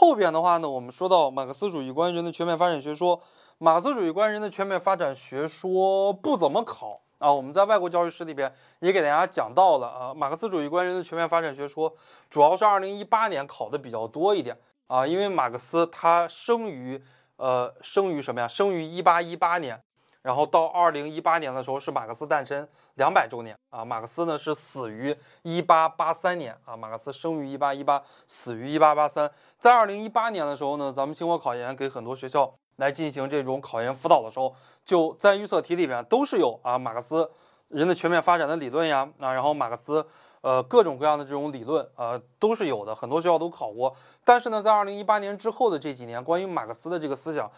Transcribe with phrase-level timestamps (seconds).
[0.00, 3.20] 后边的话呢，我们说到马克思主义关于人的全面发展学说，
[3.58, 7.30] 马克思主义关于人的全面发展学说不怎么考啊。
[7.30, 11.94] 我们在外国教育史里边也给大家讲到了啊，马克思主义关于人的全面发展学说，
[12.30, 16.98] 主要是二零一八年考的比较多一点啊，因为马克思他生于
[17.36, 18.48] 呃生于什么呀？
[18.48, 19.82] 生于一八一八年。
[20.22, 29.30] 然后到二零一八年的时候是马克思诞生两百周年啊，马克思呢是死于一八八三年啊，马克思生于一八一八，死于一八八三。
[29.58, 37.30] 在二零一八年的时候呢，咱们清华考研给很多学校来进行这种考研辅导的时候，就在预测题里边都是有啊马克思
[37.68, 40.06] 人的全面发展的理论呀啊，然后马克思
[40.42, 43.96] 呃各种各样的这种理论啊都是有的，很多学校都考过。
[44.22, 47.50] 但是呢，在二零一八年之后的这几年，关于马克思的这个思想。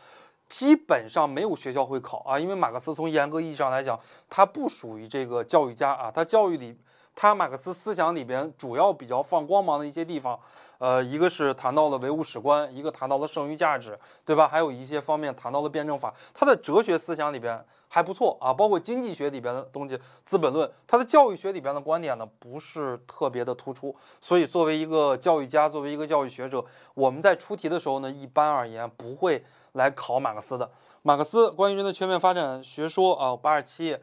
[0.52, 3.98] 基本上没有学校会考啊，因为马克思从严格意义上来讲，
[4.28, 6.78] 他不属于这个教育家啊，他教育里，
[7.16, 10.38] 他马克思思想里边主要比较放光芒的一些地方，
[10.82, 14.48] 呃，一个是谈到了唯物史观，一个谈到了剩余价值，对吧？
[14.48, 29.44] 还有一些方面谈到了辩证法，他的哲学思想里边还不错啊，包括经济学里边的东西，《资本论》，他的教育学里边的观点呢不是特别的突出，所以作为一个教育家，作为一个教育学者，我们在出题的时候呢，一般而言不会。
[29.74, 34.02] 来考马克思的，马克思关于人的全面发展学说啊，八十七页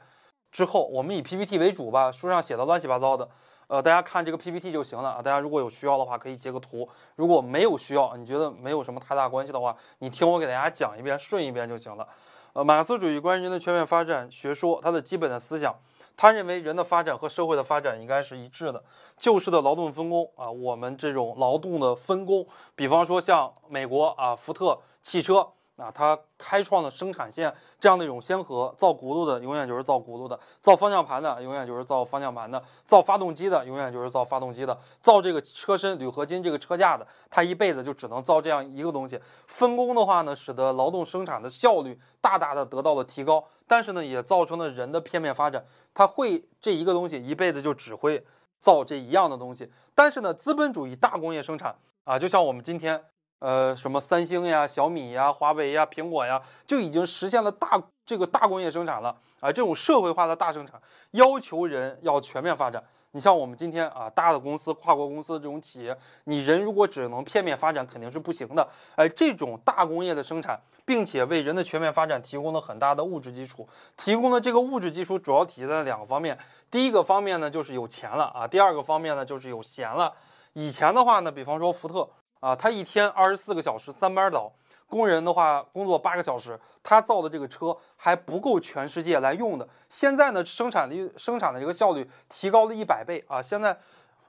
[0.51, 3.29] 之后，我们以 PPT 为主吧，书上写的乱七八糟的，
[3.69, 5.21] 呃，大家看这个 PPT 就行了啊。
[5.21, 12.07] 大家如果有需要的话，可以截个图；如果没有需要，你觉得没有什么太大关系的话，你听我给大家讲一遍，顺一遍就行了。
[12.53, 15.75] 呃，马克思主义关于人的全面发展学说，它的基本的思想，
[16.17, 18.83] 他认为人的发展和社会的发展应该是一致的，
[19.19, 25.47] 旧式的劳动分工啊，我们这种劳动的分工，比方说像美国啊，福特汽车。
[25.79, 39.19] 啊，它开创了生产线这样的一种先河，造轱辘的永远就是造轱辘的，造方向盘的永远就是造方向盘的，造发动机的永远就是造发动机的，造这个车身铝合金这个车架的，它一辈子就只能造这样一个东西。
[39.47, 45.65] 分工的话呢，使得劳动生产的效率大大的得到了提高，但是呢，也造成了人的片面发展。
[45.93, 48.25] 他会这一个东西一辈子就只会
[48.59, 53.01] 造这一样的东西，但是呢，资本主义大工业生产啊，就像我们今天。
[53.39, 59.51] 呃，什么三星呀、小米呀、华为呀、苹果呀，就已经实现了大这个大工业生产了啊！
[59.51, 62.83] 这种社会化的大生产，要求人要全面发展。
[63.11, 68.67] 你像我们今天啊，大的公司、跨国公司这种企业，你人如果只能片面发展，肯定是不行的。
[68.95, 73.67] 哎，这种大工业的生产，并且为人的全面发展提供了很大的物质基础。
[73.95, 76.37] 提供的这个物质基础主要体现在两个方面。
[76.69, 80.13] 第一个方面呢，就是有钱了啊；第二个方面呢，就是有闲了。
[80.53, 82.09] 以前的话呢，比方说福特。
[82.39, 84.51] 啊，他一天二十四个小时三班倒，
[84.87, 89.67] 工人的话工作八个小时，他造的这个车还不够全世界来用的。
[89.89, 93.41] 现在呢，生产力生产的这个效率提高了一百倍啊！
[93.41, 93.77] 现在。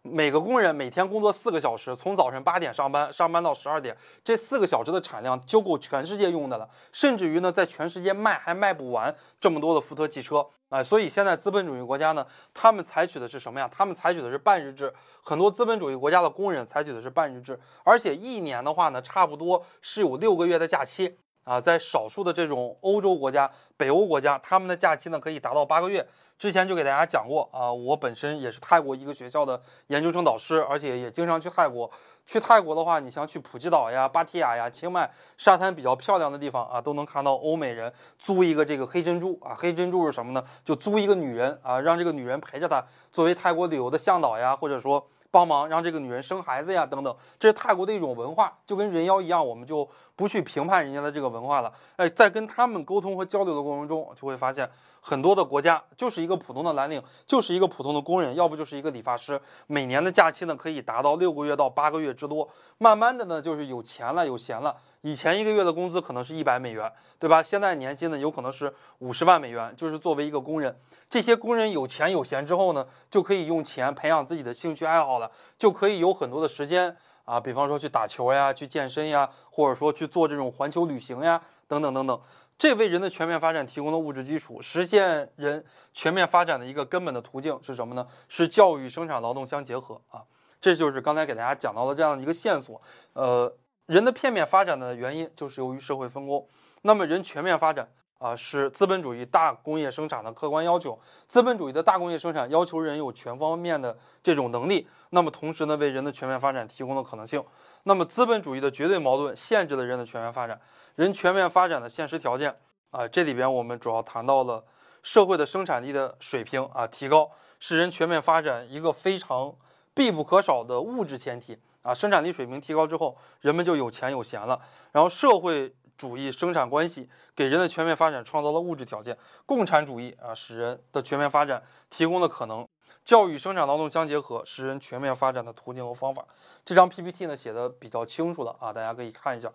[0.03, 3.95] 每个工人每天工作四个小时，从早晨八点上班，上班到十二点，
[4.25, 6.67] 这四个小时的产量就够全世界用的了。
[6.91, 10.83] 甚至于呢，在全世界卖还卖不完这么多的福特汽车啊！
[10.83, 13.69] 所以现在资本主义国家呢，他们采取的是什么呀？
[13.71, 14.91] 他们采取的是半日制。
[15.23, 21.61] 很多资本主义国家的工人采取的是半日制，而且一年的话呢，差不多是有六个月的假期啊。
[21.61, 26.07] 在少数的这种欧洲国家、北欧国家，他们的假期呢可以达到八个月。
[26.39, 31.91] 之前就给大家讲过啊，我本身也是泰国一个学校的研究生导师，而且也经常去泰国。
[32.25, 39.55] 去泰国的话，你像去普吉岛呀、芭提雅呀、清迈沙滩比较漂亮的地方啊，都能看到欧美人租一个这个黑珍珠啊。
[39.55, 40.43] 黑珍珠是什么呢？
[40.65, 47.15] 就租一个女人啊，让这个女人陪着他，作为泰国旅游的向导呀，或者说帮忙让这个女人生孩子呀等等。
[47.39, 49.87] 这是泰国的一种文化，就跟人妖一样，我们就
[50.21, 51.73] 不去评判人家的这个文化了。
[51.97, 54.69] 哎，在跟他们沟通和交流的过程中，就会发现。
[55.03, 59.41] 很多的国家就是一个普通的蓝领，就是一个普通的工人，要不就是一个理发师。
[59.67, 62.47] 每年的假期呢，可以达到六个月到八个月之多。
[62.77, 64.77] 慢慢的呢，就是有钱了，有闲了。
[65.01, 67.43] 以前一个月的工资可能是一百美元，对吧？
[67.43, 69.75] 现在年薪呢，有可能是五十万美元。
[69.75, 70.79] 就是作为一个工人，
[71.09, 76.95] 这些工人有钱有闲之后呢，就可以用钱培养自己的兴趣爱好了，就可以有很多的时间
[77.25, 82.21] 啊，比方说去打球呀，去健身呀，或者说去做这种环球旅行呀，等等等等。
[82.59, 88.07] 这为人的全面发展提供了物质基础，实现人全面发展的一个根本的途径是什么呢？
[88.29, 90.23] 是教育、生产、劳动相结合啊！
[90.61, 92.79] 这就是刚才给大家讲到的这样的一个线索。
[93.15, 93.51] 呃，
[93.87, 96.47] 人的片面发展的原因就是由于社会分工。
[96.83, 97.89] 那么人全面发展
[98.21, 100.97] 啊，是资本主义大工业生产的客观要求。
[101.27, 107.43] 资本主义的大工业生产要求人有全方面的这种能力，那么同时呢，为人的全面发展提供了可能性。
[107.85, 110.61] 那么资本主义的绝对矛盾限制了人的全面发展。
[110.97, 112.55] 人全面发展的现实条件
[112.91, 114.63] 啊，这里边我们主要谈到了
[115.03, 119.55] 社会的生产力的水平啊提高，是人全面发展一个非常
[119.95, 121.59] 必不可少的物质前提。
[121.83, 124.61] 啊，生产力水平提高之后，人们就有钱有闲了。
[124.93, 127.07] 然后社会主义生产关系
[127.37, 129.15] 给人的全面发展创造了物质条件，
[129.45, 132.67] 共产主义啊使人的全面发展提供了可能。
[133.05, 136.25] 教育生产劳动相结合，使人全面发展的途径和方法。
[136.65, 139.53] 这张 PPT 呢写的比较清楚了啊，大家可以看一下。